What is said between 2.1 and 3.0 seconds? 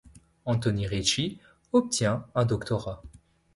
un Ph.D.